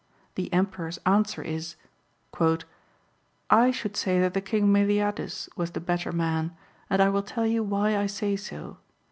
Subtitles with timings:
[0.33, 1.75] The Emperor's answer is:
[3.51, 6.57] "I should say that the King Meliadus was the better man,
[6.89, 8.77] and I will tell you why I say so.